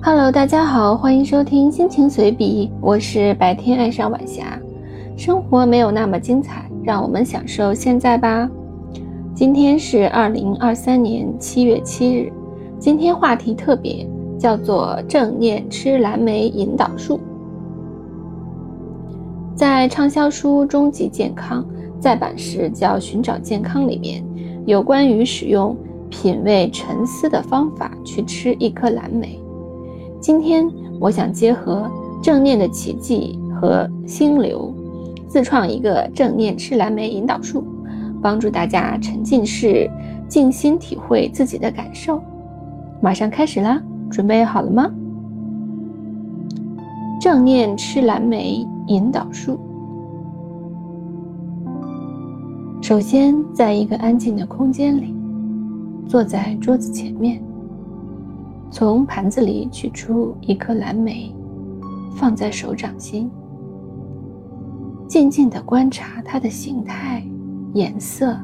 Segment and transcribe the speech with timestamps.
[0.00, 4.58] Hello，大家好，欢迎收听心情随笔，我是白天爱上晚霞。
[5.16, 8.48] 生活没有那么精彩，让我们享受现在吧。
[9.34, 12.32] 今天是二零二三年七月七日，
[12.78, 14.08] 今天话题特别，
[14.38, 17.18] 叫做正念吃蓝莓引导术。
[19.56, 21.62] 在畅销书《终极健康》
[22.00, 24.24] 再版时叫《寻找健康》里面，
[24.64, 25.76] 有关于使用
[26.08, 29.36] 品味沉思的方法去吃一颗蓝莓。
[30.20, 30.68] 今天
[30.98, 31.88] 我想结合
[32.22, 34.74] 正念的奇迹和心流，
[35.28, 37.64] 自创一个正念吃蓝莓引导术，
[38.20, 39.88] 帮助大家沉浸式
[40.28, 42.20] 静心体会自己的感受。
[43.00, 44.90] 马上开始啦，准备好了吗？
[47.20, 49.58] 正念吃蓝莓引导术。
[52.82, 55.14] 首先，在一个安静的空间里，
[56.08, 57.40] 坐在桌子前面。
[58.70, 61.34] 从盘子里取出一颗蓝莓，
[62.16, 63.30] 放在手掌心，
[65.08, 67.26] 静静地观察它的形态、
[67.72, 68.36] 颜色。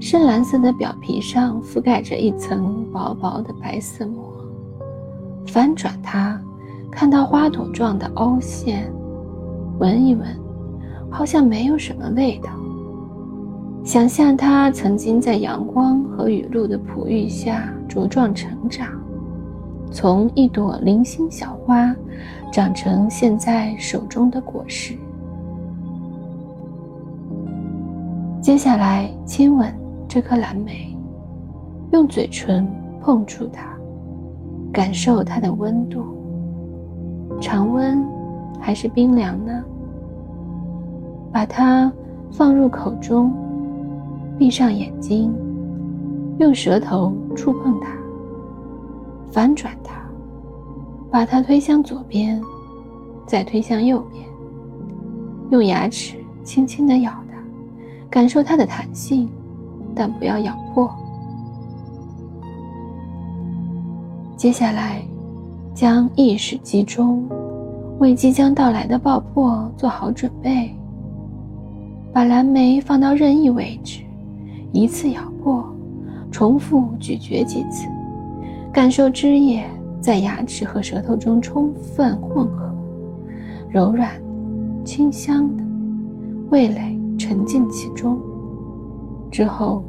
[0.00, 4.32] 深蓝色的表皮上覆盖着一层薄薄的白色膜。
[5.46, 6.40] 翻转它，
[6.90, 8.90] 看到花朵状的凹陷，
[9.78, 10.24] 闻一闻，
[11.10, 12.50] 好像没有什么味道。
[13.84, 18.88] 想象它曾经在阳光和雨露的哺育下茁壮成长。
[19.90, 21.94] 从一朵零星小花，
[22.52, 24.94] 长成现在手中的果实。
[28.40, 29.72] 接下来，亲吻
[30.06, 30.96] 这颗蓝莓，
[31.92, 32.66] 用嘴唇
[33.00, 33.66] 碰触它，
[34.72, 36.04] 感受它的温度，
[37.40, 38.02] 常温
[38.60, 39.64] 还是冰凉呢？
[41.32, 41.92] 把它
[42.30, 43.32] 放入口中，
[44.38, 45.34] 闭上眼睛，
[46.38, 47.88] 用舌头触碰它。
[49.30, 49.94] 翻转它，
[51.10, 52.40] 把它推向左边，
[53.26, 54.24] 再推向右边。
[55.50, 57.38] 用牙齿轻轻地咬它，
[58.10, 59.28] 感受它的弹性，
[59.94, 60.90] 但不要咬破。
[64.36, 65.02] 接下来，
[65.74, 67.26] 将意识集中，
[67.98, 70.74] 为即将到来的爆破做好准备。
[72.12, 74.02] 把蓝莓放到任意位置，
[74.72, 75.64] 一次咬破，
[76.30, 77.86] 重复咀嚼几次。
[78.78, 79.68] 感受汁液
[80.00, 82.72] 在牙齿和舌头中充分混合，
[83.68, 84.08] 柔软、
[84.84, 85.64] 清香的，
[86.50, 88.20] 味蕾沉浸其中。
[89.32, 89.82] 之后，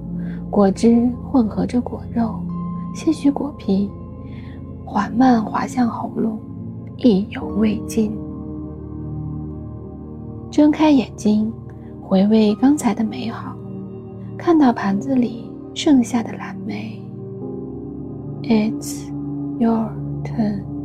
[0.50, 2.40] 果汁混合着果肉，
[2.96, 3.88] 些许果皮，
[4.84, 6.40] 缓慢滑向喉咙，
[6.98, 8.12] 意犹未尽。
[10.50, 11.54] 睁开眼睛，
[12.02, 13.56] 回味刚才的美好，
[14.36, 16.99] 看到盘子里剩下的蓝莓。
[18.44, 19.04] It's
[19.60, 19.90] your
[20.26, 20.79] turn.